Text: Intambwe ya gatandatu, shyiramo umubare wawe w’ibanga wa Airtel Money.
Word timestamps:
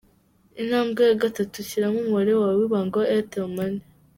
Intambwe 0.61 1.01
ya 1.09 1.17
gatandatu, 1.23 1.57
shyiramo 1.67 1.97
umubare 2.01 2.31
wawe 2.39 2.53
w’ibanga 2.59 2.95
wa 2.99 3.07
Airtel 3.13 3.45
Money. 3.55 3.81